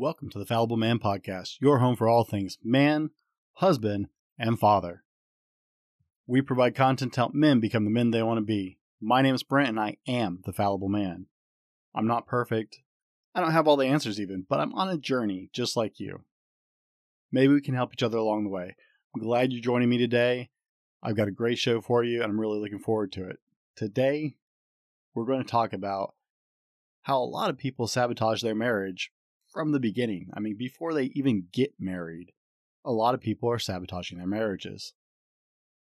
[0.00, 3.10] Welcome to the Fallible Man Podcast, your home for all things man,
[3.54, 4.06] husband,
[4.38, 5.02] and father.
[6.24, 8.78] We provide content to help men become the men they want to be.
[9.00, 11.26] My name is Brent, and I am the Fallible Man.
[11.96, 12.78] I'm not perfect.
[13.34, 16.20] I don't have all the answers, even, but I'm on a journey just like you.
[17.32, 18.76] Maybe we can help each other along the way.
[19.16, 20.50] I'm glad you're joining me today.
[21.02, 23.40] I've got a great show for you, and I'm really looking forward to it.
[23.74, 24.36] Today,
[25.12, 26.14] we're going to talk about
[27.02, 29.10] how a lot of people sabotage their marriage
[29.52, 30.28] from the beginning.
[30.34, 32.32] I mean, before they even get married,
[32.84, 34.92] a lot of people are sabotaging their marriages.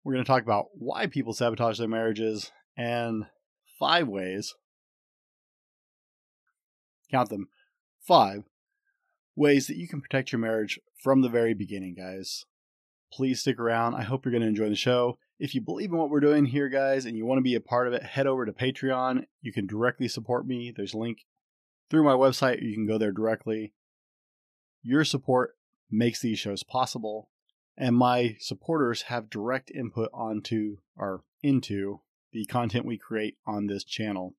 [0.02, 3.24] We're going to talk about why people sabotage their marriages and
[3.78, 4.54] five ways,
[7.10, 7.48] count them,
[8.06, 8.44] five
[9.36, 12.44] ways that you can protect your marriage from the very beginning, guys.
[13.12, 13.94] Please stick around.
[13.94, 15.18] I hope you're going to enjoy the show.
[15.38, 17.60] If you believe in what we're doing here, guys, and you want to be a
[17.60, 19.24] part of it, head over to Patreon.
[19.40, 20.72] You can directly support me.
[20.74, 21.18] There's a link
[21.94, 22.60] through my website.
[22.60, 23.72] You can go there directly.
[24.82, 25.54] Your support
[25.88, 27.28] makes these shows possible,
[27.76, 32.00] and my supporters have direct input onto or into
[32.32, 34.34] the content we create on this channel.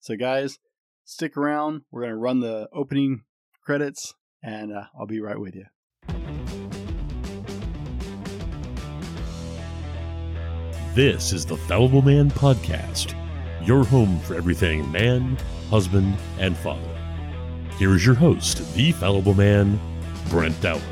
[0.00, 0.58] So, guys,
[1.04, 1.82] stick around.
[1.92, 3.22] We're going to run the opening
[3.64, 5.66] credits, and uh, I'll be right with you.
[10.96, 13.14] This is the Fallible Man Podcast,
[13.64, 15.38] your home for everything man,
[15.70, 16.96] husband, and father.
[17.78, 19.78] Here is your host, the Fallible Man,
[20.28, 20.82] Brent Dowling.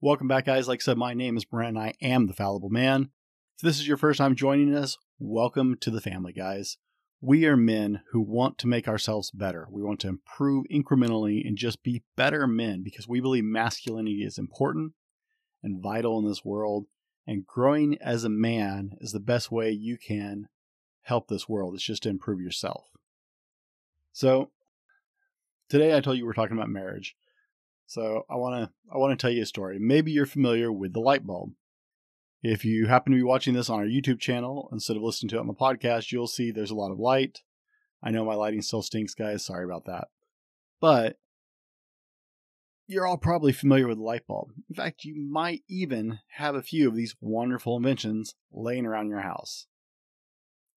[0.00, 0.66] Welcome back, guys.
[0.68, 3.10] Like I said, my name is Brent, and I am the Fallible Man.
[3.58, 6.78] If this is your first time joining us, welcome to the family, guys.
[7.20, 9.68] We are men who want to make ourselves better.
[9.70, 14.38] We want to improve incrementally and just be better men because we believe masculinity is
[14.38, 14.92] important
[15.62, 16.86] and vital in this world.
[17.26, 20.48] And growing as a man is the best way you can
[21.06, 21.74] help this world.
[21.74, 22.88] It's just to improve yourself.
[24.12, 24.50] So
[25.68, 27.14] today I told you we're talking about marriage.
[27.86, 29.78] So I want to I want to tell you a story.
[29.78, 31.52] Maybe you're familiar with the light bulb.
[32.42, 35.36] If you happen to be watching this on our YouTube channel instead of listening to
[35.36, 37.42] it on the podcast, you'll see there's a lot of light.
[38.02, 39.44] I know my lighting still stinks, guys.
[39.44, 40.08] Sorry about that.
[40.80, 41.18] But
[42.88, 44.50] you're all probably familiar with the light bulb.
[44.68, 49.20] In fact, you might even have a few of these wonderful inventions laying around your
[49.20, 49.66] house.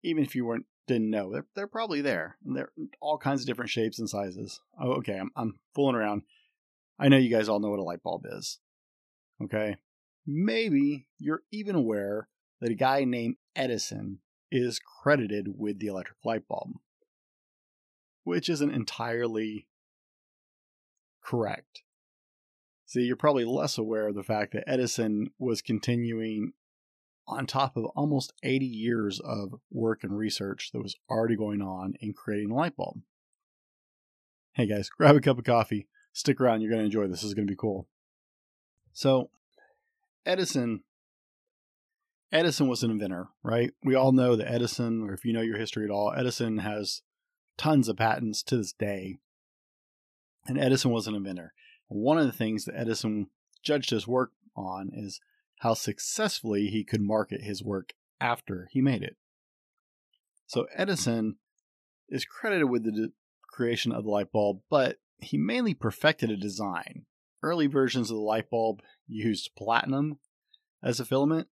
[0.03, 2.37] Even if you weren't didn't know, they're, they're probably there.
[2.43, 4.59] They're all kinds of different shapes and sizes.
[4.79, 6.23] Oh, okay, I'm, I'm fooling around.
[6.97, 8.59] I know you guys all know what a light bulb is.
[9.41, 9.77] Okay,
[10.25, 12.27] maybe you're even aware
[12.59, 14.19] that a guy named Edison
[14.51, 16.71] is credited with the electric light bulb,
[18.23, 19.67] which isn't entirely
[21.23, 21.83] correct.
[22.85, 26.53] See, you're probably less aware of the fact that Edison was continuing
[27.29, 31.93] on top of almost 80 years of work and research that was already going on
[32.01, 33.01] in creating a light bulb.
[34.53, 37.21] Hey guys, grab a cup of coffee, stick around, you're going to enjoy this.
[37.21, 37.87] This is going to be cool.
[38.93, 39.29] So,
[40.25, 40.81] Edison
[42.31, 43.71] Edison was an inventor, right?
[43.83, 47.01] We all know that Edison, or if you know your history at all, Edison has
[47.57, 49.17] tons of patents to this day.
[50.47, 51.53] And Edison was an inventor.
[51.87, 53.27] One of the things that Edison
[53.63, 55.19] judged his work on is
[55.59, 59.15] how successfully he could market his work after he made it.
[60.47, 61.35] So Edison
[62.09, 63.13] is credited with the de-
[63.47, 67.05] creation of the light bulb, but he mainly perfected a design.
[67.43, 70.19] Early versions of the light bulb used platinum
[70.81, 71.47] as a filament.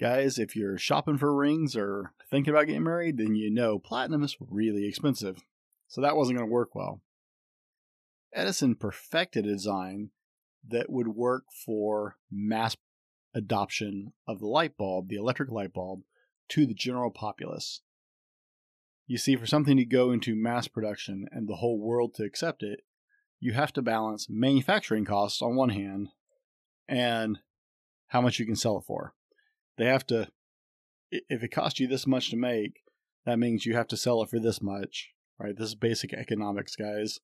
[0.00, 4.22] Guys, if you're shopping for rings or thinking about getting married, then you know platinum
[4.22, 5.44] is really expensive.
[5.88, 7.02] So that wasn't going to work well.
[8.32, 10.10] Edison perfected a design
[10.66, 12.76] that would work for mass
[13.34, 16.02] adoption of the light bulb, the electric light bulb,
[16.50, 17.80] to the general populace.
[19.06, 22.62] You see, for something to go into mass production and the whole world to accept
[22.62, 22.80] it,
[23.40, 26.08] you have to balance manufacturing costs on one hand
[26.88, 27.40] and
[28.08, 29.14] how much you can sell it for.
[29.76, 30.28] They have to,
[31.10, 32.82] if it costs you this much to make,
[33.26, 35.56] that means you have to sell it for this much, right?
[35.56, 37.18] This is basic economics, guys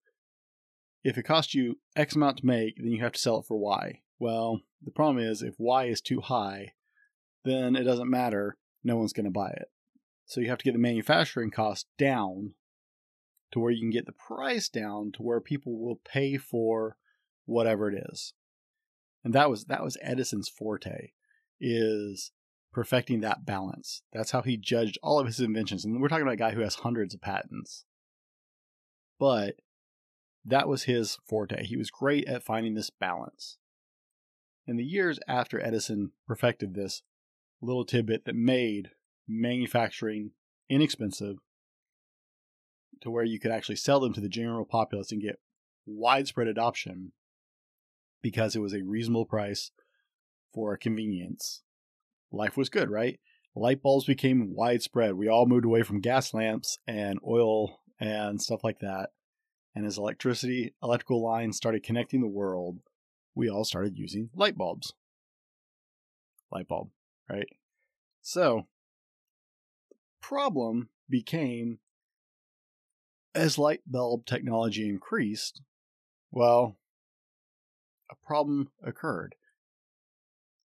[1.05, 3.57] if it costs you X amount to make, then you have to sell it for
[3.57, 4.01] Y.
[4.19, 6.73] Well, the problem is if Y is too high,
[7.45, 8.57] then it doesn't matter.
[8.85, 9.71] No one's going to buy it.
[10.27, 12.55] So you have to get the manufacturing cost down
[13.53, 16.97] to where you can get the price down to where people will pay for
[17.47, 18.35] whatever it is.
[19.25, 21.13] And that was that was Edison's forte
[21.61, 22.33] is
[22.73, 24.03] perfecting that balance.
[24.13, 25.85] That's how he judged all of his inventions.
[25.85, 27.85] And we're talking about a guy who has hundreds of patents.
[29.19, 29.57] But
[30.45, 31.65] that was his forte.
[31.65, 33.59] He was great at finding this balance.
[34.69, 37.03] In the years after Edison perfected this
[37.63, 38.91] little tidbit that made
[39.27, 40.33] manufacturing
[40.69, 41.39] inexpensive,
[43.01, 45.41] to where you could actually sell them to the general populace and get
[45.87, 47.13] widespread adoption
[48.21, 49.71] because it was a reasonable price
[50.53, 51.63] for a convenience.
[52.31, 53.19] Life was good, right?
[53.55, 55.15] Light bulbs became widespread.
[55.15, 59.11] We all moved away from gas lamps and oil and stuff like that.
[59.75, 62.81] And as electricity, electrical lines started connecting the world,
[63.39, 64.95] we all started using light bulbs.
[66.51, 66.91] Light bulb,
[67.31, 67.49] right?
[68.21, 68.67] So,
[70.21, 71.79] problem became
[73.37, 75.63] as light bulb technology increased,
[76.33, 76.79] well,
[78.11, 79.37] a problem occurred.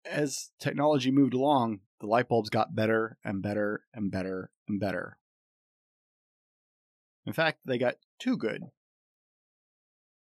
[0.03, 5.19] As technology moved along, the light bulbs got better and better and better and better.
[7.27, 8.63] In fact, they got too good.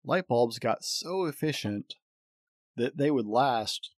[0.06, 1.95] Light bulbs got so efficient
[2.77, 3.91] that they would last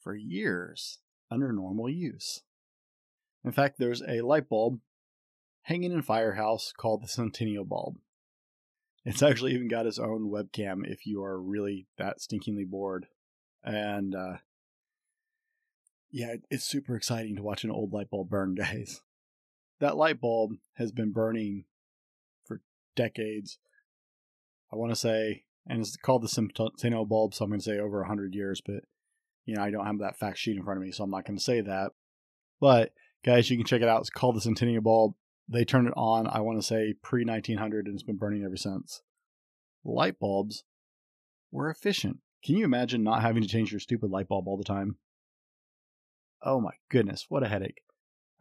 [0.00, 0.98] for years
[1.30, 2.42] under normal use.
[3.44, 4.80] In fact, there's a light bulb
[5.62, 7.96] hanging in Firehouse called the Centennial bulb.
[9.04, 13.06] It's actually even got its own webcam if you are really that stinkingly bored.
[13.62, 14.38] And uh,
[16.10, 19.02] yeah, it's super exciting to watch an old light bulb burn, guys.
[19.80, 21.64] That light bulb has been burning
[22.44, 22.62] for
[22.96, 23.58] decades.
[24.72, 27.78] I want to say, and it's called the Centennial bulb, so I'm going to say
[27.78, 28.84] over 100 years, but
[29.46, 31.26] you know, I don't have that fact sheet in front of me, so I'm not
[31.26, 31.92] going to say that.
[32.60, 32.92] But
[33.24, 34.00] guys, you can check it out.
[34.00, 35.14] It's called the Centennial bulb.
[35.48, 38.56] They turned it on, I want to say pre 1900, and it's been burning ever
[38.56, 39.02] since.
[39.84, 40.64] Light bulbs
[41.50, 42.18] were efficient.
[42.42, 44.96] Can you imagine not having to change your stupid light bulb all the time?
[46.42, 47.82] Oh my goodness, what a headache.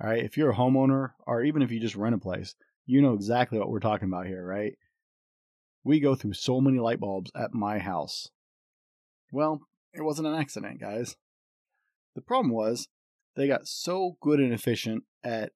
[0.02, 2.56] All right, if you're a homeowner or even if you just rent a place,
[2.86, 4.78] you know exactly what we're talking about here, right?
[5.84, 8.30] We go through so many light bulbs at my house.
[9.32, 9.62] Well,
[9.94, 11.16] it wasn't an accident, guys.
[12.16, 12.88] The problem was
[13.36, 15.52] they got so good and efficient at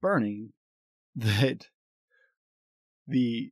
[0.00, 0.52] burning
[1.16, 1.68] that
[3.06, 3.50] the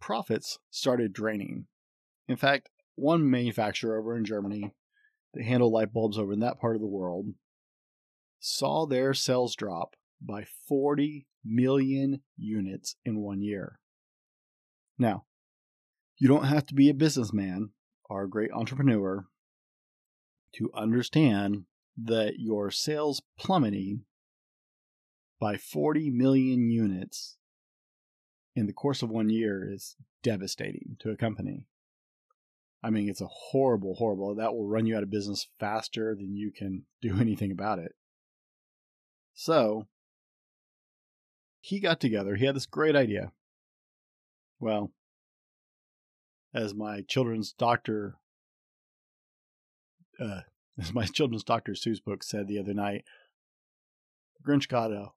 [0.00, 1.66] profits started draining.
[2.28, 4.74] In fact, one manufacturer over in Germany
[5.34, 7.26] that handle light bulbs over in that part of the world
[8.38, 13.78] saw their sales drop by 40 million units in one year.
[15.02, 15.24] Now,
[16.16, 17.70] you don't have to be a businessman
[18.04, 19.24] or a great entrepreneur
[20.54, 21.64] to understand
[22.00, 24.04] that your sales plummeting
[25.40, 27.36] by 40 million units
[28.54, 31.66] in the course of one year is devastating to a company.
[32.80, 34.36] I mean, it's a horrible, horrible.
[34.36, 37.96] That will run you out of business faster than you can do anything about it.
[39.34, 39.88] So,
[41.60, 42.36] he got together.
[42.36, 43.32] He had this great idea.
[44.62, 44.92] Well,
[46.54, 48.14] as my children's doctor,
[50.20, 50.42] uh,
[50.80, 53.02] as my children's doctor Seuss book said the other night,
[54.46, 55.08] Grinch got a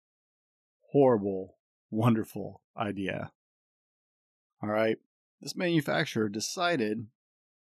[0.92, 1.57] horrible,
[1.92, 3.31] wonderful idea.
[4.63, 4.97] All right,
[5.39, 7.06] this manufacturer decided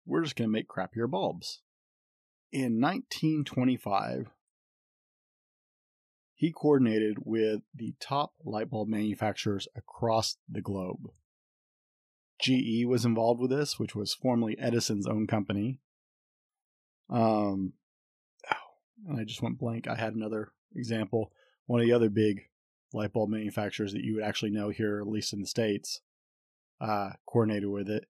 [0.07, 1.61] we're just going to make crappier bulbs.
[2.51, 4.31] In 1925,
[6.35, 11.11] he coordinated with the top light bulb manufacturers across the globe.
[12.41, 15.81] GE was involved with this, which was formerly Edison's own company.
[17.09, 17.75] Um,
[18.51, 19.87] oh, and I just went blank.
[19.87, 21.33] I had another example.
[21.67, 22.49] One of the other big
[22.93, 26.01] light bulb manufacturers that you would actually know here, at least in the States,
[26.81, 28.07] uh, coordinated with it.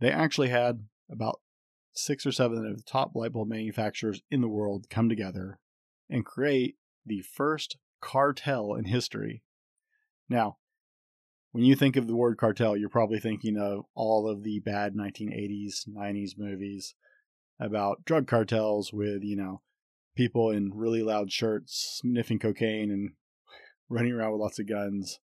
[0.00, 1.40] They actually had about
[1.92, 5.58] six or seven of the top light bulb manufacturers in the world come together
[6.08, 9.42] and create the first cartel in history.
[10.28, 10.58] Now,
[11.52, 14.94] when you think of the word cartel, you're probably thinking of all of the bad
[14.94, 16.94] 1980s, 90s movies
[17.60, 19.60] about drug cartels with, you know,
[20.16, 23.10] people in really loud shirts sniffing cocaine and
[23.88, 25.20] running around with lots of guns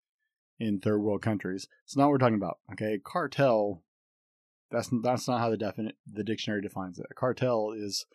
[0.60, 1.66] in third world countries.
[1.84, 2.58] It's not what we're talking about.
[2.72, 3.82] Okay, cartel.
[4.70, 7.06] That's that's not how the definite the dictionary defines it.
[7.10, 8.06] A cartel is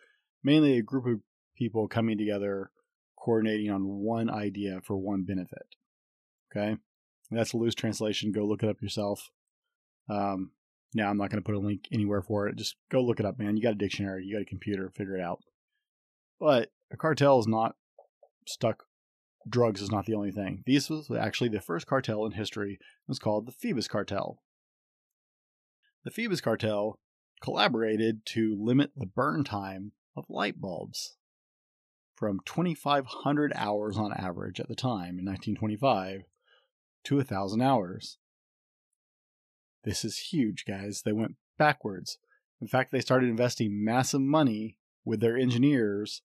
[0.42, 1.20] mainly a group of
[1.56, 2.70] people coming together,
[3.16, 5.66] coordinating on one idea for one benefit.
[6.50, 6.78] Okay,
[7.30, 8.32] that's a loose translation.
[8.32, 9.30] Go look it up yourself.
[10.08, 10.52] Um,
[10.94, 12.56] now I'm not going to put a link anywhere for it.
[12.56, 13.56] Just go look it up, man.
[13.56, 15.40] You got a dictionary, you got a computer, figure it out.
[16.40, 17.76] But a cartel is not
[18.46, 18.84] stuck
[19.48, 20.62] drugs is not the only thing.
[20.66, 22.74] This was actually the first cartel in history.
[22.74, 24.42] It was called the Phoebus Cartel.
[26.04, 26.98] The Phoebus Cartel
[27.42, 31.16] collaborated to limit the burn time of light bulbs
[32.14, 36.22] from 2,500 hours on average at the time in 1925
[37.08, 38.18] to 1,000 hours.
[39.82, 41.02] This is huge, guys.
[41.02, 42.18] They went backwards.
[42.60, 46.20] In fact, they started investing massive money with their engineers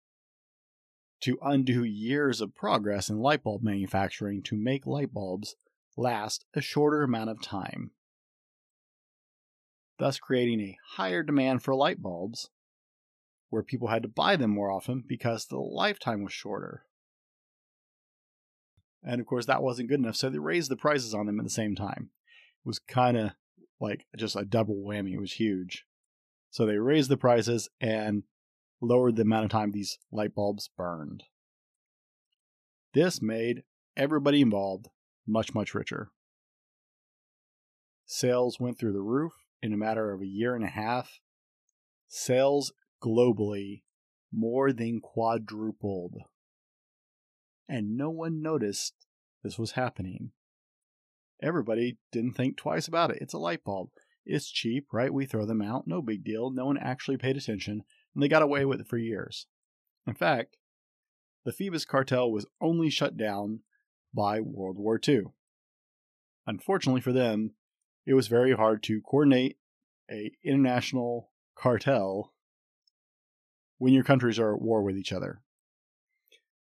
[1.22, 5.56] to undo years of progress in light bulb manufacturing to make light bulbs
[5.96, 7.92] last a shorter amount of time,
[10.00, 12.50] thus creating a higher demand for light bulbs,
[13.50, 16.84] where people had to buy them more often because the lifetime was shorter.
[19.06, 21.44] And of course, that wasn't good enough, so they raised the prices on them at
[21.44, 22.10] the same time.
[22.66, 23.32] It was kind of
[23.80, 25.14] like just a double whammy.
[25.14, 25.86] It was huge.
[26.50, 28.24] So they raised the prices and
[28.82, 31.24] lowered the amount of time these light bulbs burned.
[32.94, 33.64] This made
[33.98, 34.88] everybody involved
[35.28, 36.12] much, much richer.
[38.06, 41.20] Sales went through the roof in a matter of a year and a half.
[42.08, 43.82] Sales globally
[44.32, 46.18] more than quadrupled
[47.68, 48.94] and no one noticed
[49.44, 50.32] this was happening.
[51.42, 53.20] Everybody didn't think twice about it.
[53.22, 53.90] It's a light bulb.
[54.26, 55.14] It's cheap, right?
[55.14, 55.88] We throw them out.
[55.88, 56.50] No big deal.
[56.50, 59.48] No one actually paid attention, and they got away with it for years.
[60.08, 60.58] In fact,
[61.44, 63.60] the Phoebus cartel was only shut down
[64.14, 65.24] by World War II.
[66.48, 67.52] Unfortunately for them,
[68.06, 69.58] it was very hard to coordinate
[70.10, 72.34] a international cartel
[73.78, 75.43] when your countries are at war with each other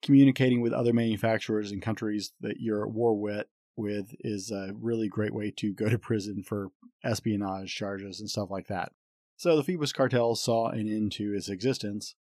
[0.02, 5.08] communicating with other manufacturers in countries that you're at war with with is a really
[5.08, 6.72] great way to go to prison for
[7.04, 8.92] espionage charges and stuff like that.
[9.38, 12.16] So the Phoebus cartel saw an end to its existence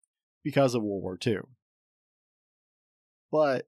[0.43, 1.41] because of World War II.
[3.31, 3.67] But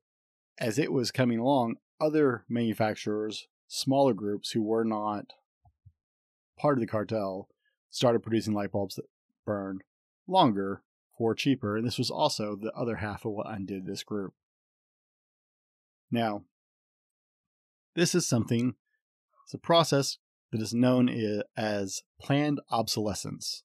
[0.58, 5.34] as it was coming along, other manufacturers, smaller groups who were not
[6.58, 7.48] part of the cartel,
[7.90, 9.04] started producing light bulbs that
[9.44, 9.82] burned
[10.26, 10.82] longer
[11.16, 14.34] for cheaper, and this was also the other half of what undid this group.
[16.10, 16.44] Now,
[17.94, 18.74] this is something,
[19.44, 20.18] it's a process
[20.52, 21.08] that is known
[21.56, 23.62] as planned obsolescence.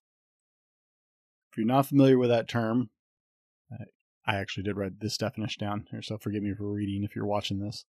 [1.51, 2.89] If you're not familiar with that term,
[4.25, 7.25] I actually did write this definition down here, so forgive me for reading if you're
[7.25, 7.85] watching this.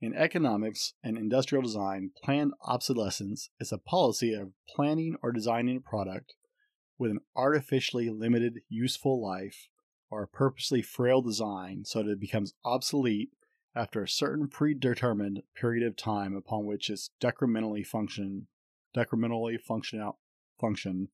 [0.00, 5.80] In economics and industrial design, planned obsolescence is a policy of planning or designing a
[5.80, 6.34] product
[7.02, 9.68] with an artificially limited useful life
[10.08, 13.30] or a purposely frail design so that it becomes obsolete
[13.74, 18.46] after a certain predetermined period of time upon which its decrementally function
[18.96, 20.16] decrementally function out
[20.60, 21.08] function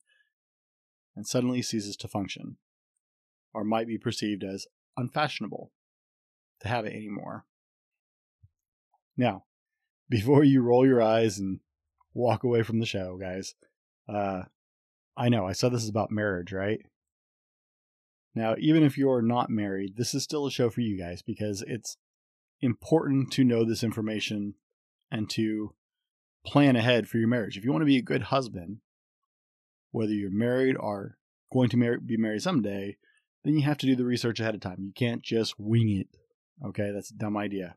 [1.15, 2.57] and suddenly ceases to function
[3.51, 5.71] or might be perceived as unfashionable
[6.59, 7.45] to have it anymore.
[9.17, 9.45] Now,
[10.07, 11.61] before you roll your eyes and
[12.13, 13.55] walk away from the show, guys,
[14.07, 14.43] uh,
[15.19, 16.79] I know, I said this is about marriage, right?
[18.33, 21.61] Now, even if you're not married, this is still a show for you guys because
[21.67, 21.97] it's
[22.61, 24.53] important to know this information
[25.11, 25.75] and to
[26.45, 27.57] plan ahead for your marriage.
[27.57, 28.77] If you want to be a good husband,
[29.91, 31.17] whether you're married or
[31.51, 32.95] going to be married someday,
[33.43, 34.77] then you have to do the research ahead of time.
[34.79, 36.07] You can't just wing it.
[36.65, 37.75] Okay, that's a dumb idea.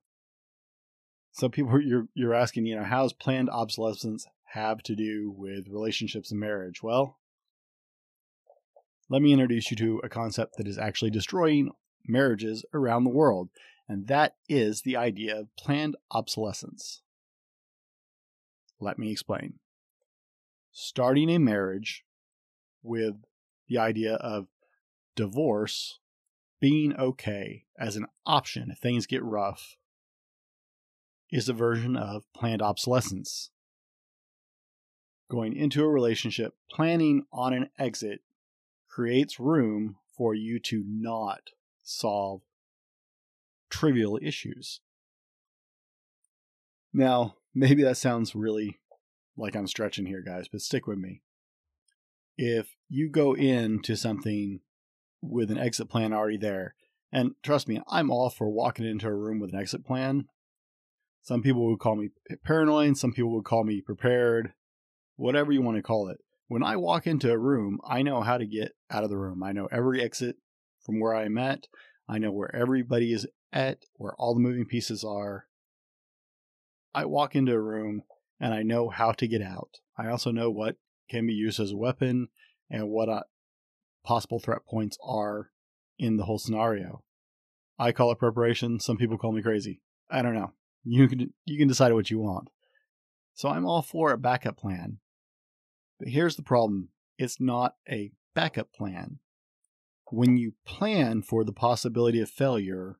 [1.33, 6.31] So people you're you're asking, you know, how's planned obsolescence have to do with relationships
[6.31, 6.85] and marriage?
[6.85, 7.19] Well,
[9.13, 11.71] let me introduce you to a concept that is actually destroying
[12.09, 13.51] marriages around the world,
[13.87, 17.03] and that is the idea of planned obsolescence.
[18.81, 19.59] Let me explain.
[20.73, 22.07] Starting a marriage
[22.83, 23.17] with
[23.69, 24.47] the idea of
[25.15, 25.99] divorce
[26.59, 29.77] being okay as an option if things get rough
[31.31, 33.51] is a version of planned obsolescence.
[35.31, 38.23] Going into a relationship, planning on an exit
[38.93, 41.51] creates room for you to not
[41.83, 42.43] solve
[43.71, 44.81] trivial issues.
[46.93, 48.79] Now, maybe that sounds really
[49.35, 51.23] like I'm stretching here, guys, but stick with me.
[52.37, 54.61] If you go into something
[55.23, 56.75] with an exit plan already there,
[57.11, 60.27] and trust me, I'm all for walking into a room with an exit plan.
[61.23, 62.11] Some people would call me
[62.45, 64.53] paranoid, some people would call me prepared,
[65.17, 66.19] whatever you want to call it
[66.49, 69.43] when I walk into a room, I know how to get out of the room.
[69.43, 70.37] I know every exit
[70.85, 71.67] from where I'm at.
[72.09, 75.47] I know where everybody is at, where all the moving pieces are.
[76.95, 78.03] I walk into a room
[78.39, 79.79] and I know how to get out.
[79.97, 80.77] I also know what
[81.09, 82.29] can be used as a weapon
[82.71, 83.23] and what uh,
[84.05, 85.51] possible threat points are
[85.99, 87.03] in the whole scenario.
[87.79, 88.81] I call it preparation.
[88.81, 89.81] Some people call me crazy.
[90.11, 90.53] I don't know.
[90.85, 92.49] You can you can decide what you want.
[93.35, 94.99] So I'm all for a backup plan.
[96.03, 99.21] But here's the problem it's not a backup plan.
[100.11, 102.99] When you plan for the possibility of failure,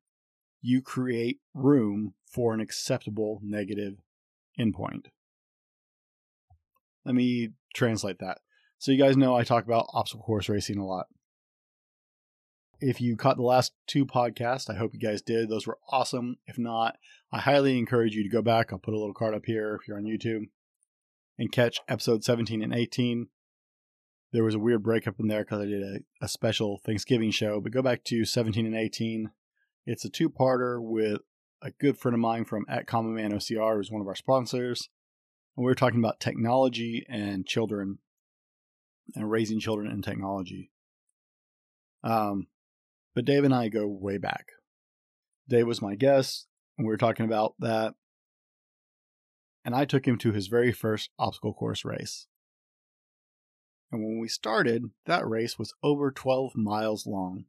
[0.61, 3.97] you create room for an acceptable negative
[4.57, 5.07] endpoint.
[7.05, 8.39] Let me translate that.
[8.79, 11.07] So, you guys know I talk about obstacle course racing a lot.
[12.81, 15.49] if you caught the last two podcasts, I hope you guys did.
[15.49, 16.37] Those were awesome.
[16.47, 16.99] If not,
[17.33, 18.73] I highly encourage you to go back.
[18.73, 20.47] I'll put a little card up here if you're on YouTube
[21.39, 23.29] and catch episode 17 and 18.
[24.33, 27.61] There was a weird breakup in there because I did a, a special Thanksgiving show,
[27.61, 29.31] but go back to 17 and 18.
[29.87, 31.21] It's a two parter with
[31.63, 34.89] a good friend of mine from at Common Man OCR, who's one of our sponsors.
[35.57, 37.99] And we were talking about technology and children
[39.15, 40.71] and raising children in technology.
[42.03, 42.47] Um,
[43.15, 44.47] but Dave and I go way back.
[45.49, 46.47] Dave was my guest,
[46.79, 47.95] and we were talking about that.
[49.65, 52.27] And I took him to his very first obstacle course race.
[53.93, 57.45] And when we started, that race was over 12 miles long.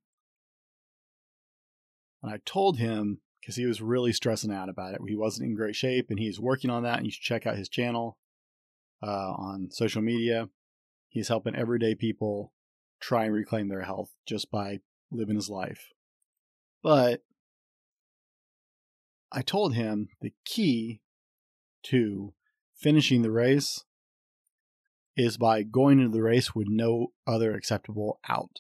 [2.22, 5.55] And I told him, because he was really stressing out about it, he wasn't in
[5.55, 6.98] great shape and he's working on that.
[6.98, 8.17] And you should check out his channel
[9.01, 10.50] uh, on social media.
[11.10, 12.53] He's helping everyday people
[13.00, 14.79] try and reclaim their health just by
[15.12, 15.89] living his life.
[16.82, 17.22] But
[19.32, 21.01] I told him the key
[21.84, 22.34] to
[22.75, 23.84] finishing the race
[25.16, 28.60] is by going into the race with no other acceptable out.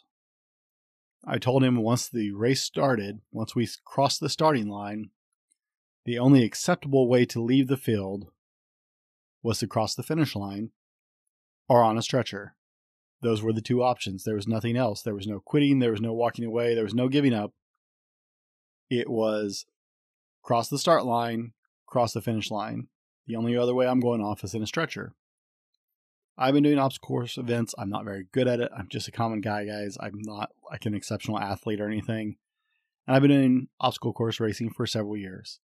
[1.25, 5.09] I told him once the race started, once we crossed the starting line,
[6.05, 8.27] the only acceptable way to leave the field
[9.41, 10.71] was to cross the finish line
[11.69, 12.55] or on a stretcher.
[13.21, 14.23] Those were the two options.
[14.23, 15.01] There was nothing else.
[15.01, 17.53] There was no quitting, there was no walking away, there was no giving up.
[18.89, 19.65] It was
[20.41, 21.53] cross the start line,
[21.87, 22.89] cross the finish line.
[23.27, 25.13] The only other way I'm going off is in a stretcher.
[26.37, 27.75] I've been doing obstacle course events.
[27.77, 28.71] I'm not very good at it.
[28.75, 29.97] I'm just a common guy, guys.
[29.99, 32.37] I'm not like an exceptional athlete or anything.
[33.05, 35.59] And I've been doing obstacle course racing for several years.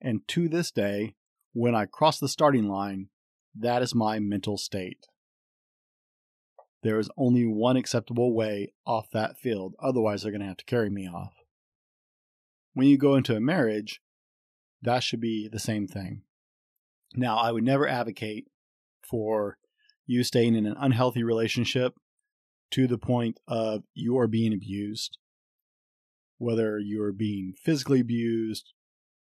[0.00, 1.14] And to this day,
[1.52, 3.08] when I cross the starting line,
[3.54, 5.06] that is my mental state.
[6.82, 10.64] There is only one acceptable way off that field, otherwise, they're going to have to
[10.64, 11.34] carry me off.
[12.74, 14.00] When you go into a marriage,
[14.82, 16.22] that should be the same thing.
[17.14, 18.48] Now, I would never advocate
[19.02, 19.58] for
[20.06, 21.94] you staying in an unhealthy relationship
[22.70, 25.18] to the point of you are being abused,
[26.38, 28.72] whether you're being physically abused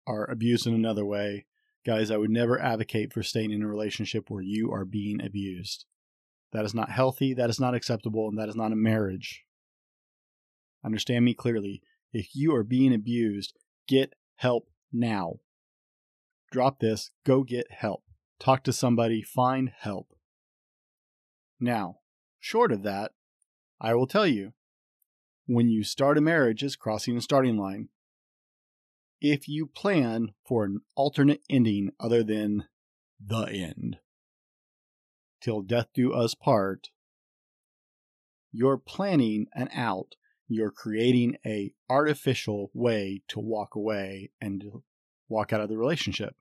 [0.06, 1.46] or abused in another way.
[1.86, 5.86] Guys, I would never advocate for staying in a relationship where you are being abused.
[6.54, 9.44] That is not healthy, that is not acceptable, and that is not a marriage.
[10.86, 11.82] Understand me clearly.
[12.14, 15.40] If you are being abused, get help now.
[16.54, 18.04] Drop this, go get help.
[18.40, 20.10] Talk to somebody, find help.
[21.60, 22.02] Now,
[22.40, 23.14] short of that,
[23.82, 24.54] I will tell you
[25.48, 27.90] when you start a marriage is crossing a starting line.
[29.20, 32.66] If you plan for an alternate ending other than
[33.20, 33.98] the end,
[35.42, 36.90] till death do us part,
[38.52, 40.18] you're planning an out.
[40.48, 44.64] You're creating a artificial way to walk away and
[45.28, 46.36] walk out of the relationship.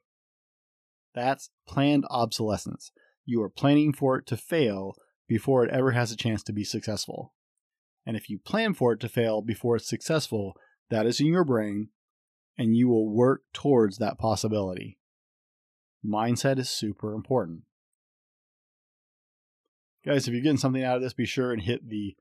[1.15, 2.93] That's planned obsolescence.
[3.25, 4.95] You are planning for it to fail
[5.29, 7.35] before it ever has a chance to be successful.
[8.05, 10.55] And if you plan for it to fail before it's successful,
[10.91, 11.89] that is in your brain,
[12.59, 14.99] and you will work towards that possibility.
[16.05, 17.63] Mindset is super important.
[20.05, 22.17] Guys, if you're getting something out of this, be sure and hit the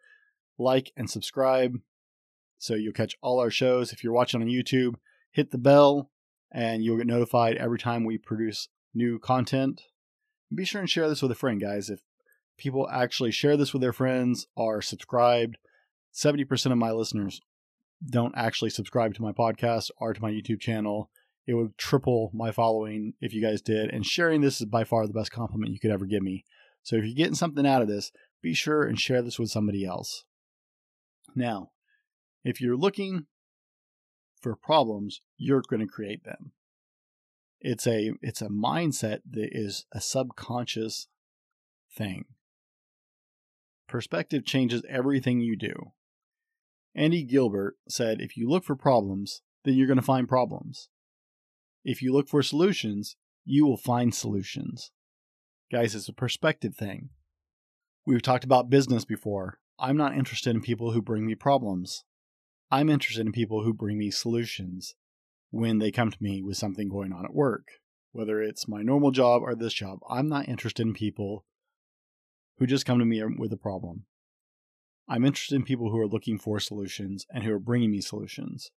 [0.59, 1.79] like and subscribe
[2.59, 3.91] so you'll catch all our shows.
[3.91, 4.95] If you're watching on YouTube,
[5.31, 6.11] hit the bell
[6.51, 9.83] and you'll get notified every time we produce new content.
[10.53, 11.89] Be sure and share this with a friend, guys.
[11.89, 12.01] If
[12.57, 15.57] people actually share this with their friends, are subscribed.
[16.13, 17.41] 70% of my listeners
[18.09, 21.09] don't actually subscribe to my podcast or to my YouTube channel.
[21.47, 23.89] It would triple my following if you guys did.
[23.89, 26.45] And sharing this is by far the best compliment you could ever give me.
[26.83, 29.85] So if you're getting something out of this, be sure and share this with somebody
[29.85, 30.25] else.
[31.35, 31.71] Now,
[32.43, 33.27] if you're looking
[34.41, 36.51] for problems, you're going to create them.
[37.61, 41.07] It's a it's a mindset that is a subconscious
[41.95, 42.25] thing.
[43.87, 45.91] Perspective changes everything you do.
[46.95, 50.89] Andy Gilbert said if you look for problems, then you're going to find problems.
[51.83, 54.91] If you look for solutions, you will find solutions.
[55.71, 57.09] Guys, it's a perspective thing.
[58.05, 59.59] We've talked about business before.
[59.77, 62.03] I'm not interested in people who bring me problems.
[62.71, 64.95] I'm interested in people who bring me solutions
[65.51, 67.67] when they come to me with something going on at work.
[68.13, 71.45] Whether it's my normal job or this job, I'm not interested in people
[72.57, 74.05] who just come to me um, with a problem.
[75.07, 78.71] I'm interested in people who are looking for solutions and who are bringing me solutions.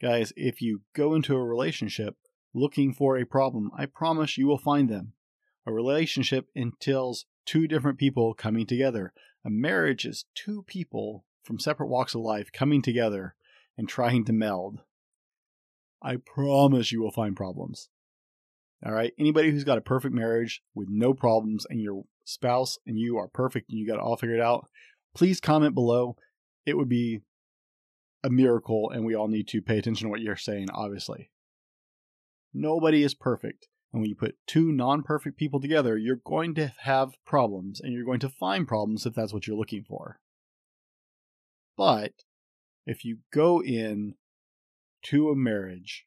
[0.00, 2.16] Guys, if you go into a relationship
[2.54, 5.12] looking for a problem, I promise you will find them.
[5.66, 9.12] A relationship entails two different people coming together.
[9.44, 13.34] A marriage is two people from separate walks of life coming together
[13.76, 14.80] and trying to meld,
[16.02, 17.88] I promise you will find problems.
[18.84, 19.12] All right.
[19.18, 23.28] Anybody who's got a perfect marriage with no problems and your spouse and you are
[23.28, 24.68] perfect and you got it all figured out,
[25.14, 26.16] please comment below.
[26.64, 27.20] It would be
[28.22, 31.30] a miracle, and we all need to pay attention to what you're saying, obviously.
[32.52, 33.68] Nobody is perfect.
[33.92, 37.92] And when you put two non perfect people together, you're going to have problems and
[37.92, 40.20] you're going to find problems if that's what you're looking for.
[41.76, 42.12] But
[42.86, 44.14] if you go in
[45.04, 46.06] to a marriage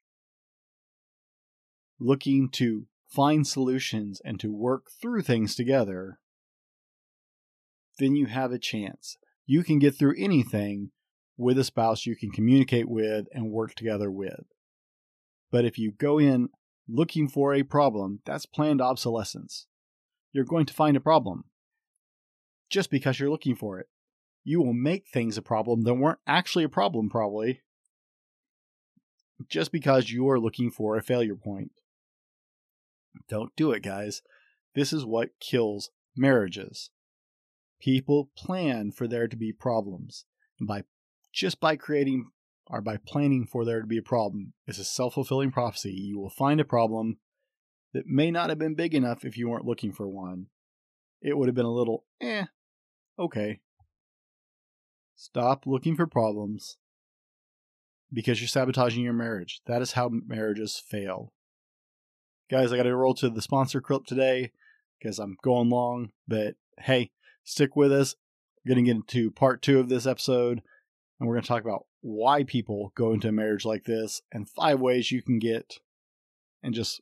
[2.00, 6.20] looking to find solutions and to work through things together,
[8.00, 9.18] then you have a chance.
[9.46, 10.92] You can get through anything
[11.38, 14.46] with a spouse you can communicate with and work together with.
[15.52, 16.50] But if you go in
[16.88, 19.68] looking for a problem, that's planned obsolescence.
[20.32, 21.46] You're going to find a problem
[22.70, 23.88] just because you're looking for it.
[24.44, 27.62] You will make things a problem that weren't actually a problem, probably,
[29.50, 31.72] just because you are looking for a failure point.
[33.30, 34.22] Don't do it, guys.
[34.76, 36.90] This is what kills marriages.
[37.80, 40.26] People plan for there to be problems.
[40.60, 40.84] And by
[41.32, 42.30] just by creating
[42.68, 45.92] or by planning for there to be a problem is a self fulfilling prophecy.
[45.92, 47.18] You will find a problem
[47.94, 50.48] that may not have been big enough if you weren't looking for one.
[51.22, 52.46] It would have been a little, eh,
[53.18, 53.60] okay.
[55.16, 56.78] Stop looking for problems
[58.14, 59.62] because you're sabotaging your marriage.
[59.66, 61.34] That is how marriages fail.
[62.50, 64.52] Guys, I got to roll to the sponsor clip today
[65.00, 67.12] because I'm going long, but hey,
[67.44, 68.16] stick with us.
[68.64, 70.62] We're going to get into part two of this episode,
[71.20, 74.50] and we're going to talk about why people go into a marriage like this and
[74.50, 75.80] five ways you can get
[76.62, 77.02] and just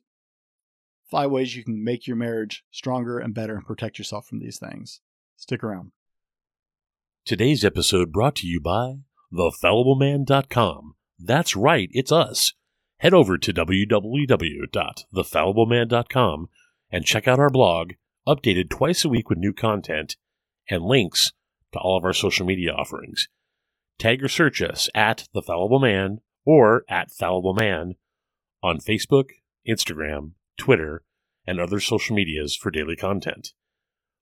[1.10, 4.58] five ways you can make your marriage stronger and better and protect yourself from these
[4.58, 5.00] things.
[5.36, 5.92] Stick around.
[7.24, 8.94] Today's episode brought to you by
[9.32, 10.94] thefallibleman.com.
[11.24, 12.52] That's right, it's us.
[12.98, 16.48] Head over to www.thefallibleman.com
[16.90, 17.92] and check out our blog,
[18.26, 20.16] updated twice a week with new content
[20.68, 21.30] and links
[21.72, 23.28] to all of our social media offerings
[23.98, 27.94] tag or search us at The Fallible Man or at Fallible Man
[28.60, 29.28] on Facebook,
[29.68, 31.04] Instagram, Twitter,
[31.46, 33.52] and other social medias for daily content.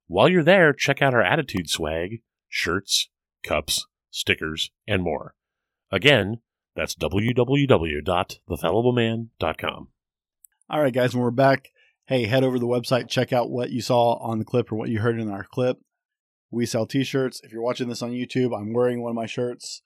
[0.07, 3.09] While you're there, check out our attitude swag, shirts,
[3.43, 5.35] cups, stickers, and more.
[5.91, 6.43] Again,
[6.75, 9.89] that's www.thefallibleman.com.
[10.69, 11.73] All right, guys, when we're back,
[12.07, 14.77] hey, head over to the website, check out what you saw on the clip or
[14.77, 15.79] what you heard in our clip.
[16.51, 17.41] We sell t shirts.
[17.43, 19.83] If you're watching this on YouTube, I'm wearing one of my shirts.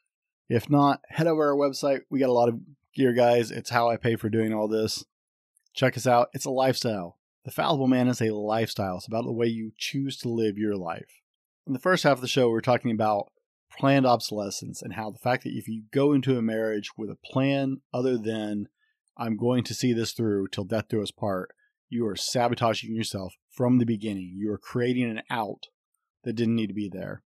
[0.48, 2.02] If not, head over our website.
[2.10, 2.60] We got a lot of
[2.94, 3.50] gear, guys.
[3.50, 5.04] It's how I pay for doing all this.
[5.74, 6.28] Check us out.
[6.32, 7.18] It's a lifestyle.
[7.44, 8.96] The Fallible Man is a lifestyle.
[8.96, 11.20] It's about the way you choose to live your life.
[11.66, 13.32] In the first half of the show, we are talking about
[13.78, 17.18] planned obsolescence and how the fact that if you go into a marriage with a
[17.24, 18.68] plan other than
[19.16, 21.50] I'm going to see this through till death do us part,
[21.88, 24.34] you are sabotaging yourself from the beginning.
[24.36, 25.66] You are creating an out
[26.24, 27.22] that didn't need to be there.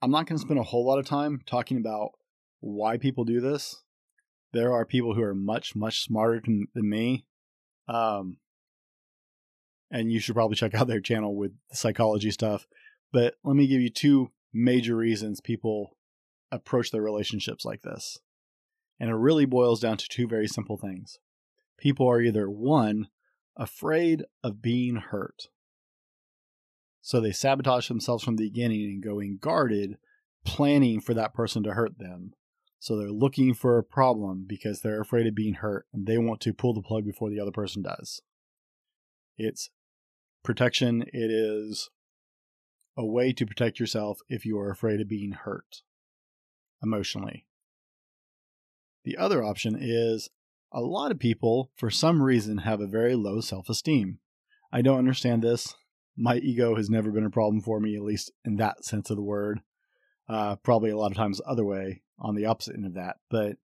[0.00, 2.10] I'm not going to spend a whole lot of time talking about
[2.60, 3.82] why people do this.
[4.52, 7.24] There are people who are much, much smarter than, me.
[7.88, 8.38] Um,
[9.90, 12.66] and you should probably check out their channel with the psychology stuff.
[13.12, 15.96] But let me give you two major reasons people
[16.50, 18.18] approach their relationships like this.
[19.00, 21.18] And it really boils down to two very simple things.
[21.78, 23.08] People are either one,
[23.56, 25.48] afraid of being hurt.
[27.00, 29.96] So they sabotage themselves from the beginning and going guarded,
[30.44, 32.32] planning for that person to hurt them.
[32.78, 36.40] So they're looking for a problem because they're afraid of being hurt and they want
[36.42, 38.22] to pull the plug before the other person does.
[39.36, 39.70] It's
[40.44, 41.90] protection, it is
[42.96, 45.82] a way to protect yourself if you are afraid of being hurt
[46.82, 47.46] emotionally.
[49.04, 50.28] The other option is
[50.72, 54.18] a lot of people, for some reason, have a very low self esteem.
[54.72, 55.74] I don't understand this
[56.16, 59.16] my ego has never been a problem for me, at least in that sense of
[59.16, 59.60] the word.
[60.28, 63.16] Uh, probably a lot of times the other way on the opposite end of that.
[63.30, 63.56] But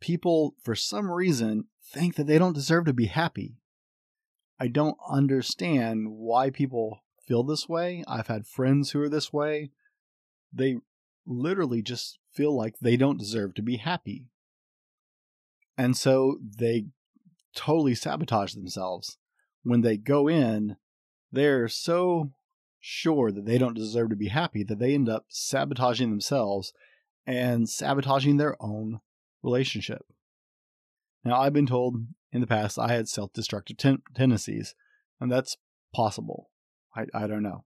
[0.00, 3.56] people, for some reason, think that they don't deserve to be happy.
[4.58, 8.02] I don't understand why people feel this way.
[8.08, 9.70] I've had friends who are this way.
[10.52, 10.78] They
[11.24, 14.26] literally just feel like they don't deserve to be happy.
[15.78, 16.86] And so they
[17.54, 19.16] totally sabotage themselves
[19.62, 20.76] when they go in,
[21.30, 22.32] they're so
[22.80, 26.72] sure that they don't deserve to be happy that they end up sabotaging themselves
[27.26, 28.98] and sabotaging their own
[29.40, 30.02] relationship.
[31.24, 34.74] Now, I've been told in the past I had self destructive ten- tendencies,
[35.20, 35.58] and that's
[35.94, 36.49] possible.
[36.96, 37.64] I, I don't know.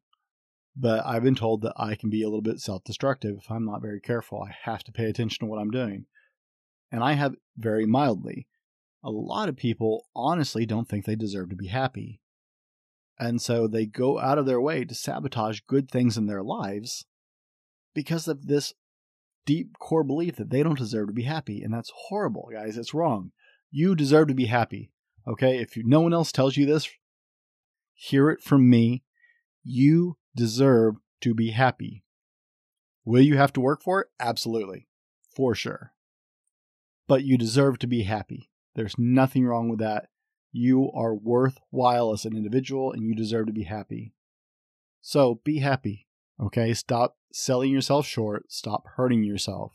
[0.77, 3.65] but I've been told that I can be a little bit self destructive if I'm
[3.65, 4.43] not very careful.
[4.43, 6.07] I have to pay attention to what I'm doing.
[6.91, 8.47] And I have very mildly.
[9.03, 12.21] A lot of people honestly don't think they deserve to be happy.
[13.19, 17.05] And so they go out of their way to sabotage good things in their lives
[17.95, 18.75] because of this
[19.47, 21.63] deep core belief that they don't deserve to be happy.
[21.63, 22.77] And that's horrible, guys.
[22.77, 23.31] It's wrong.
[23.71, 24.91] You deserve to be happy.
[25.29, 25.59] Okay?
[25.59, 26.89] If you, no one else tells you this,
[27.93, 29.05] hear it from me.
[29.65, 32.05] You deserve to be happy.
[33.05, 34.09] Will you have to work for it?
[34.21, 34.89] Absolutely.
[35.35, 35.93] For sure.
[37.07, 38.51] But you deserve to be happy.
[38.75, 40.09] There's nothing wrong with that.
[40.53, 44.15] You are worthwhile as an individual and you deserve to be happy.
[45.01, 46.07] So be happy.
[46.41, 46.75] Okay?
[46.75, 48.53] Stop selling yourself short.
[48.53, 49.73] Stop hurting yourself.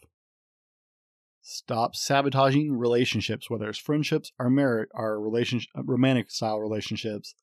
[1.41, 7.33] Stop sabotaging relationships, whether it's friendships or merit or relationship, romantic style relationships.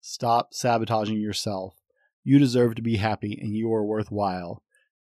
[0.00, 1.76] Stop sabotaging yourself.
[2.24, 4.62] You deserve to be happy and you are worthwhile.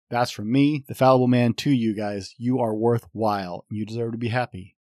[0.09, 2.33] That's from me, the fallible man, to you guys.
[2.37, 3.65] You are worthwhile.
[3.69, 4.75] You deserve to be happy.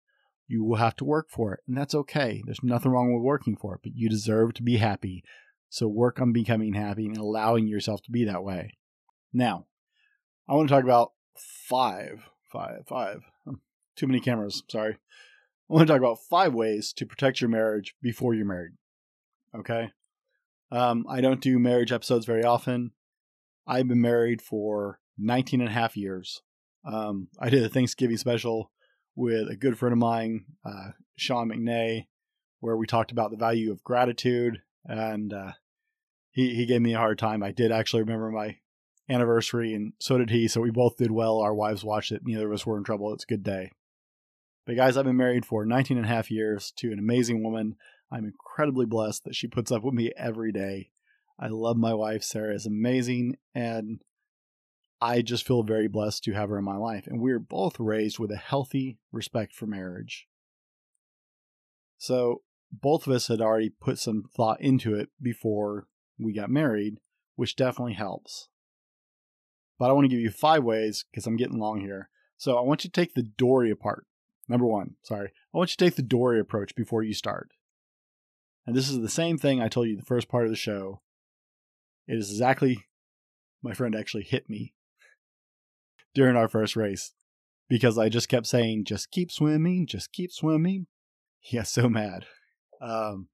[0.48, 2.44] You will have to work for it, and that's okay.
[2.46, 5.24] There's nothing wrong with working for it, but you deserve to be happy.
[5.70, 8.78] So work on becoming happy and allowing yourself to be that way.
[9.34, 9.66] Now,
[10.48, 13.24] I want to talk about five, five, five.
[13.46, 13.56] Hmm,
[13.96, 14.98] too many cameras, sorry.
[15.70, 18.74] I want to talk about five ways to protect your marriage before you're married.
[19.58, 19.92] Okay?
[20.72, 22.92] Um, I don't do marriage episodes very often.
[23.68, 26.42] I've been married for 19 and a half years.
[26.84, 28.72] Um, I did a Thanksgiving special
[29.16, 32.08] with a good friend of mine, uh, Sean McNay,
[32.60, 35.54] where we talked about the value of gratitude, and uh,
[36.32, 37.42] he he gave me a hard time.
[37.42, 38.58] I did actually remember my
[39.10, 40.48] anniversary, and so did he.
[40.48, 41.40] So we both did well.
[41.40, 42.22] Our wives watched it.
[42.24, 43.14] Neither of us were in trouble.
[43.14, 43.72] It's a good day.
[44.66, 47.76] But guys, I've been married for 19 and a half years to an amazing woman.
[48.16, 50.92] I'm incredibly blessed that she puts up with me every day.
[51.38, 52.24] I love my wife.
[52.24, 54.00] Sarah is amazing, and
[55.02, 57.08] I just feel very blessed to have her in my life.
[57.08, 60.28] And we are both raised with a healthy respect for marriage.
[61.98, 67.00] So both of us had already put some thought into it before we got married,
[67.36, 68.48] which definitely helps.
[69.78, 72.10] But I want to give you five ways because I'm getting long here.
[72.38, 74.06] So I want you to take the dory apart.
[74.48, 75.34] Number one, sorry.
[75.54, 77.52] I want you to take the dory approach before you start.
[78.66, 81.02] And this is the same thing I told you the first part of the show.
[82.08, 82.86] It is exactly,
[83.62, 84.74] my friend actually hit me
[86.14, 87.14] during our first race
[87.68, 90.88] because I just kept saying, just keep swimming, just keep swimming.
[91.40, 92.26] He got so mad.
[92.82, 93.28] Um,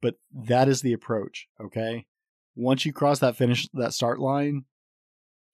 [0.00, 2.06] but that is the approach, okay?
[2.54, 4.64] Once you cross that finish, that start line,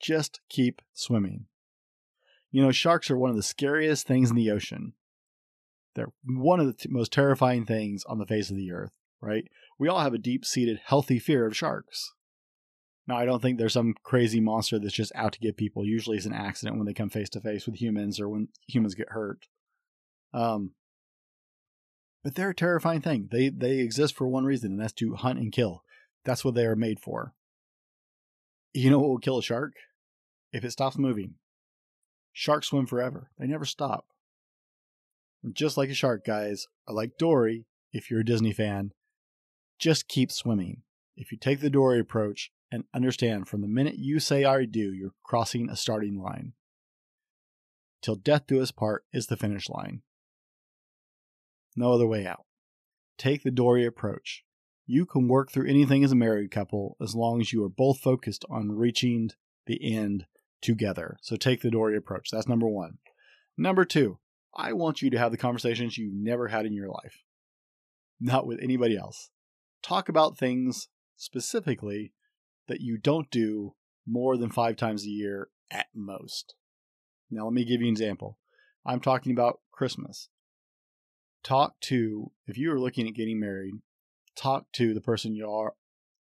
[0.00, 1.46] just keep swimming.
[2.50, 4.94] You know, sharks are one of the scariest things in the ocean.
[5.94, 9.44] They're one of the t- most terrifying things on the face of the earth, right?
[9.78, 12.12] We all have a deep seated, healthy fear of sharks.
[13.06, 15.84] Now, I don't think there's some crazy monster that's just out to get people.
[15.84, 18.94] Usually it's an accident when they come face to face with humans or when humans
[18.94, 19.46] get hurt.
[20.32, 20.72] Um,
[22.22, 23.28] but they're a terrifying thing.
[23.32, 25.82] They they exist for one reason, and that's to hunt and kill.
[26.24, 27.34] That's what they are made for.
[28.72, 29.72] You know what will kill a shark?
[30.52, 31.34] If it stops moving.
[32.32, 33.30] Sharks swim forever.
[33.38, 34.06] They never stop.
[35.52, 38.92] Just like a shark, guys, or like Dory, if you're a Disney fan,
[39.78, 40.82] just keep swimming.
[41.16, 44.92] If you take the Dory approach and understand from the minute you say I do,
[44.92, 46.52] you're crossing a starting line.
[48.02, 50.02] Till death do us part is the finish line.
[51.76, 52.44] No other way out.
[53.18, 54.44] Take the Dory approach.
[54.86, 58.00] You can work through anything as a married couple as long as you are both
[58.00, 59.30] focused on reaching
[59.66, 60.26] the end
[60.60, 61.18] together.
[61.22, 62.30] So take the Dory approach.
[62.30, 62.98] That's number one.
[63.56, 64.18] Number two,
[64.54, 67.22] I want you to have the conversations you've never had in your life,
[68.20, 69.30] not with anybody else.
[69.82, 72.12] Talk about things specifically
[72.68, 73.74] that you don't do
[74.06, 76.54] more than five times a year at most.
[77.30, 78.38] Now, let me give you an example.
[78.84, 80.28] I'm talking about Christmas.
[81.42, 83.74] Talk to, if you are looking at getting married,
[84.36, 85.74] talk to the person you are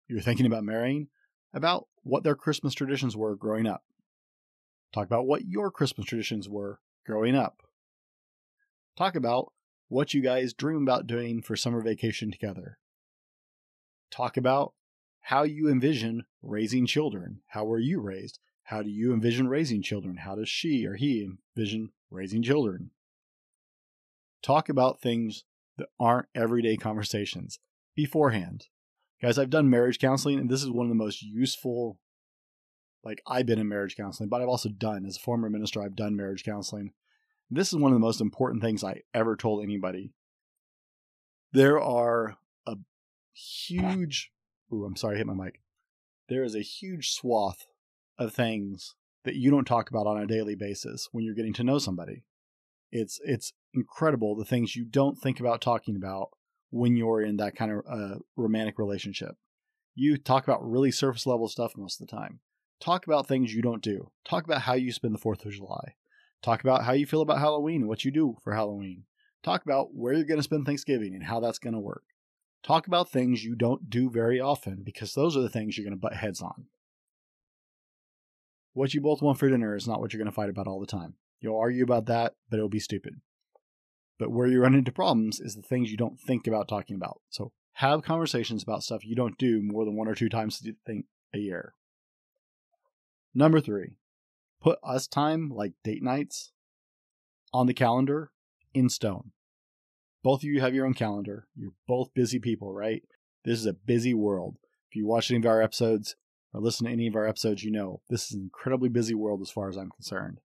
[0.07, 1.07] you're thinking about marrying
[1.53, 3.83] about what their Christmas traditions were growing up.
[4.93, 7.61] Talk about what your Christmas traditions were growing up.
[8.95, 9.51] Talk about
[9.87, 12.77] what you guys dream about doing for summer vacation together.
[14.11, 14.73] Talk about
[15.21, 17.41] how you envision raising children.
[17.47, 18.39] How were you raised?
[18.65, 20.17] How do you envision raising children?
[20.17, 21.27] How does she or he
[21.57, 22.91] envision raising children?
[24.43, 25.43] Talk about things
[25.77, 27.59] that aren't everyday conversations
[27.95, 28.67] beforehand.
[29.21, 31.97] Guys, I've done marriage counseling, and this is one of the most useful.
[33.03, 35.95] Like, I've been in marriage counseling, but I've also done, as a former minister, I've
[35.95, 36.93] done marriage counseling.
[37.55, 40.11] This is one of the most important things I ever told anybody.
[41.51, 42.75] There are a
[43.33, 44.31] huge
[44.73, 45.61] Ooh, I'm sorry, I hit my mic.
[46.29, 47.67] there is a huge swath
[48.17, 51.63] of things that you don't talk about on a daily basis when you're getting to
[51.63, 52.23] know somebody.
[52.91, 56.29] It's it's incredible the things you don't think about talking about
[56.71, 59.35] when you're in that kind of uh, romantic relationship.
[59.95, 62.39] You talk about really surface level stuff most of the time.
[62.79, 64.09] Talk about things you don't do.
[64.25, 65.93] Talk about how you spend the 4th of July.
[66.43, 69.05] Talk about how you feel about Halloween and what you do for Halloween.
[69.43, 72.03] Talk about where you're going to spend Thanksgiving and how that's going to work.
[72.63, 75.97] Talk about things you don't do very often because those are the things you're going
[75.97, 76.65] to butt heads on.
[78.73, 80.79] What you both want for dinner is not what you're going to fight about all
[80.79, 81.15] the time.
[81.39, 83.21] You'll argue about that, but it'll be stupid.
[84.19, 87.21] But where you run into problems is the things you don't think about talking about.
[87.29, 91.37] So have conversations about stuff you don't do more than one or two times a
[91.37, 91.73] year.
[93.33, 93.95] Number three,
[94.63, 96.51] put us time, like date nights,
[97.53, 98.31] on the calendar
[98.73, 99.31] in stone.
[100.23, 101.47] Both of you have your own calendar.
[101.55, 103.03] You're both busy people, right?
[103.43, 104.55] This is a busy world.
[104.89, 106.15] If you watch any of our episodes
[106.53, 109.41] or listen to any of our episodes, you know this is an incredibly busy world
[109.41, 110.39] as far as I'm concerned.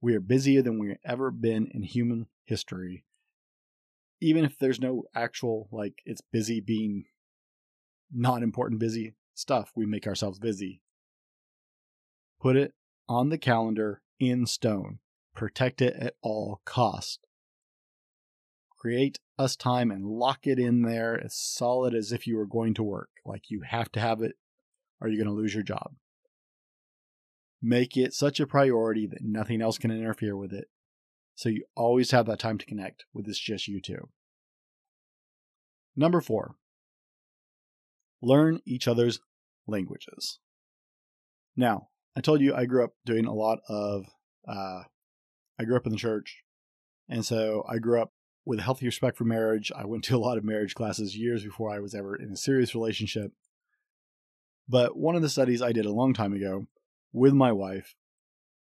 [0.00, 3.04] We are busier than we've ever been in human history.
[4.20, 7.04] Even if there's no actual, like, it's busy being
[8.10, 10.80] not important busy stuff, we make ourselves busy.
[12.40, 12.72] Put it
[13.08, 14.98] on the calendar in stone.
[15.34, 17.20] Protect it at all cost.
[18.76, 22.74] Create us time and lock it in there as solid as if you were going
[22.74, 23.10] to work.
[23.24, 24.36] Like you have to have it
[25.00, 25.94] or you're going to lose your job.
[27.60, 30.68] Make it such a priority that nothing else can interfere with it.
[31.34, 34.08] So you always have that time to connect with this just you two.
[35.96, 36.56] Number four,
[38.22, 39.20] learn each other's
[39.66, 40.38] languages.
[41.56, 44.06] Now, I told you I grew up doing a lot of,
[44.48, 44.82] uh,
[45.56, 46.42] I grew up in the church.
[47.08, 48.12] And so I grew up
[48.44, 49.70] with a healthy respect for marriage.
[49.76, 52.36] I went to a lot of marriage classes years before I was ever in a
[52.36, 53.30] serious relationship.
[54.68, 56.66] But one of the studies I did a long time ago
[57.12, 57.94] with my wife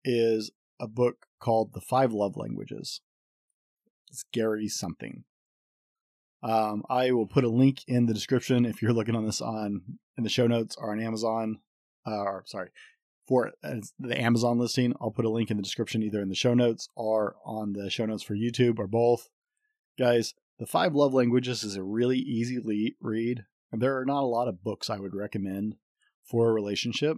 [0.04, 3.00] is a book called The Five Love Languages.
[4.12, 5.24] It's Gary something.
[6.44, 9.98] Um, I will put a link in the description if you're looking on this on
[10.18, 11.60] in the show notes or on Amazon.
[12.08, 12.70] Uh, or sorry,
[13.28, 14.94] for uh, the Amazon listing.
[15.02, 17.90] I'll put a link in the description, either in the show notes or on the
[17.90, 19.30] show notes for YouTube or both.
[19.98, 24.28] Guys, The Five Love Languages is a really easy read, and there are not a
[24.28, 25.76] lot of books I would recommend
[26.24, 27.18] for a relationship.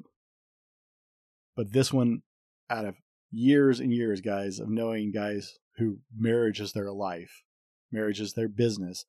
[1.55, 2.21] But this one,
[2.69, 2.95] out of
[3.31, 7.43] years and years, guys, of knowing guys who marriage is their life,
[7.91, 9.05] marriage is their business,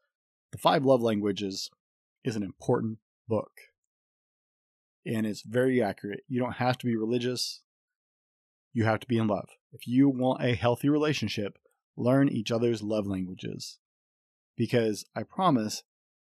[0.52, 1.70] The Five Love Languages
[2.24, 3.50] is an important book
[5.08, 6.20] and it's very accurate.
[6.28, 7.62] You don't have to be religious.
[8.72, 9.48] You have to be in love.
[9.72, 11.58] If you want a healthy relationship,
[11.96, 13.78] learn each other's love languages.
[14.56, 15.82] Because I promise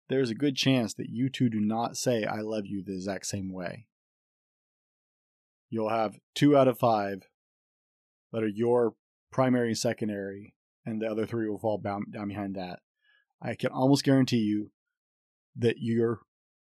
[0.07, 3.25] there's a good chance that you two do not say I love you the exact
[3.25, 3.85] same way.
[5.69, 7.27] You'll have two out of five
[8.31, 8.95] that are your
[9.31, 12.79] primary and secondary, and the other three will fall down, behind that.
[13.41, 14.71] I can almost guarantee you
[15.55, 16.21] that your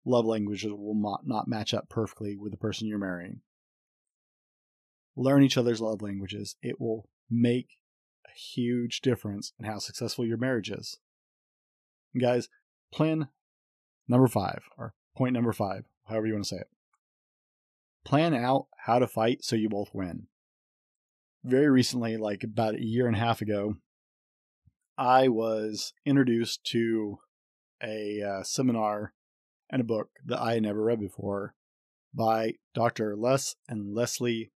[0.06, 3.42] love languages will not, not match up perfectly with the person you're marrying.
[5.16, 6.56] Learn each other's love languages.
[6.62, 7.78] It will make
[8.26, 10.98] a huge difference in how successful your marriage is.
[12.14, 12.50] And guys,
[12.92, 13.28] plan
[14.08, 16.68] number five, or point number five, however you want to say it.
[18.04, 20.28] Plan out how to fight so you both win.
[21.44, 23.76] Very recently, like about a year and a half ago,
[24.98, 27.20] I was introduced to
[27.82, 29.14] a uh, seminar
[29.74, 31.56] and a book that I had never read before
[32.14, 33.16] by Dr.
[33.18, 34.52] Les and Leslie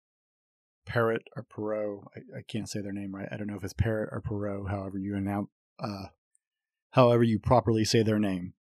[0.85, 2.05] Parrott or Perot.
[2.15, 3.29] I, I, can't say their name right.
[3.33, 5.49] I don't know if it's Parrott or Perot, however you announce,
[5.81, 6.09] uh,
[6.91, 8.53] however you properly say their name.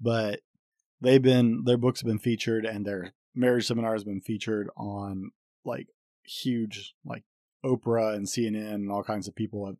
[0.00, 0.40] But
[1.02, 5.32] they've been their books have been featured and their marriage seminar has been featured on
[5.66, 5.88] like
[6.24, 7.24] huge like
[7.62, 9.76] Oprah and CNN and all kinds of people have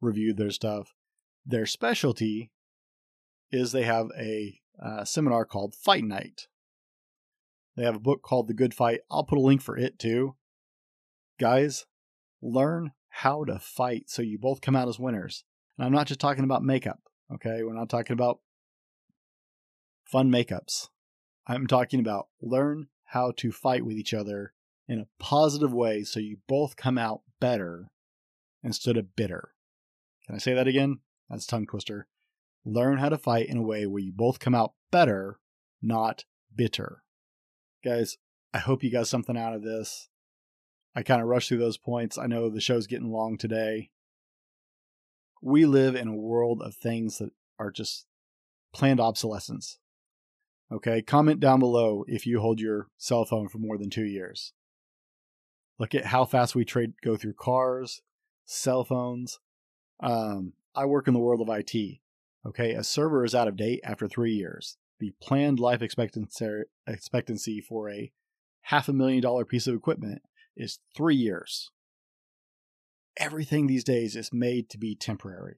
[0.00, 0.94] reviewed their stuff.
[1.44, 2.50] Their specialty
[3.52, 6.48] is they have a uh, seminar called Fight Night.
[7.76, 9.00] They have a book called The Good Fight.
[9.10, 10.36] I'll put a link for it too.
[11.38, 11.86] Guys,
[12.40, 15.44] learn how to fight so you both come out as winners.
[15.76, 17.00] And I'm not just talking about makeup,
[17.32, 17.62] okay?
[17.62, 18.40] We're not talking about
[20.04, 20.88] fun makeups.
[21.46, 24.52] I'm talking about learn how to fight with each other
[24.86, 27.88] in a positive way so you both come out better
[28.62, 29.50] instead of bitter.
[30.26, 31.00] Can I say that again?
[31.28, 32.06] That's tongue twister
[32.64, 35.38] learn how to fight in a way where you both come out better,
[35.82, 37.02] not bitter.
[37.84, 38.16] Guys,
[38.52, 40.08] I hope you got something out of this.
[40.94, 42.16] I kind of rushed through those points.
[42.16, 43.90] I know the show's getting long today.
[45.42, 48.06] We live in a world of things that are just
[48.72, 49.78] planned obsolescence.
[50.72, 54.52] Okay, comment down below if you hold your cell phone for more than two years.
[55.78, 58.00] Look at how fast we trade go through cars,
[58.44, 59.40] cell phones.
[60.00, 61.98] Um, I work in the world of IT.
[62.46, 64.76] Okay, a server is out of date after three years.
[65.00, 68.12] The planned life expectancy for a
[68.62, 70.22] half a million dollar piece of equipment
[70.56, 71.70] is three years.
[73.16, 75.56] Everything these days is made to be temporary.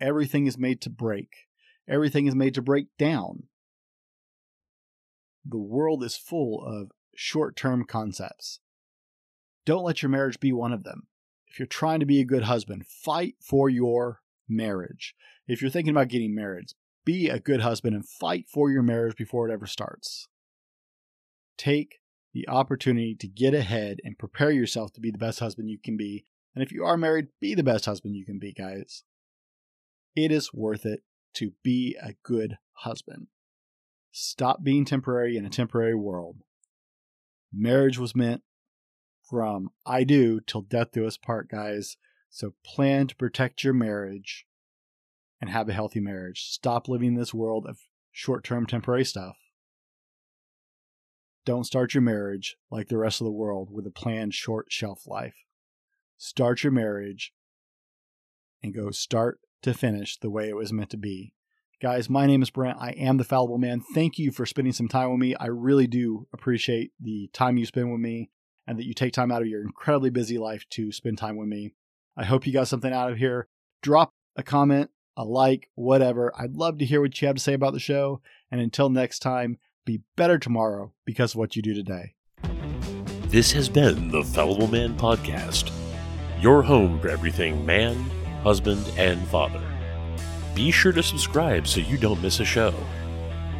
[0.00, 1.30] Everything is made to break.
[1.88, 3.44] Everything is made to break down.
[5.44, 8.60] The world is full of short term concepts.
[9.64, 11.08] Don't let your marriage be one of them.
[11.46, 15.14] If you're trying to be a good husband, fight for your marriage.
[15.46, 16.72] If you're thinking about getting married,
[17.04, 20.28] be a good husband and fight for your marriage before it ever starts.
[21.56, 22.00] Take
[22.34, 25.96] the opportunity to get ahead and prepare yourself to be the best husband you can
[25.96, 26.24] be.
[26.54, 29.04] And if you are married, be the best husband you can be, guys.
[30.14, 31.00] It is worth it
[31.34, 33.28] to be a good husband.
[34.12, 36.38] Stop being temporary in a temporary world.
[37.52, 38.42] Marriage was meant
[39.28, 41.96] from I do till death do us part, guys.
[42.30, 44.46] So plan to protect your marriage
[45.40, 46.42] and have a healthy marriage.
[46.48, 47.78] Stop living this world of
[48.12, 49.36] short term temporary stuff.
[51.44, 55.06] Don't start your marriage like the rest of the world with a planned short shelf
[55.06, 55.36] life.
[56.18, 57.32] Start your marriage
[58.62, 61.32] and go start to finish the way it was meant to be.
[61.80, 62.76] Guys, my name is Brent.
[62.80, 63.80] I am the Fallible Man.
[63.94, 65.36] Thank you for spending some time with me.
[65.36, 68.30] I really do appreciate the time you spend with me
[68.66, 71.48] and that you take time out of your incredibly busy life to spend time with
[71.48, 71.74] me.
[72.18, 73.46] I hope you got something out of here.
[73.80, 76.32] Drop a comment, a like, whatever.
[76.36, 78.20] I'd love to hear what you have to say about the show.
[78.50, 82.14] And until next time, be better tomorrow because of what you do today.
[83.28, 85.70] This has been the Fallible Man Podcast,
[86.40, 87.94] your home for everything man,
[88.42, 89.62] husband, and father.
[90.56, 92.74] Be sure to subscribe so you don't miss a show.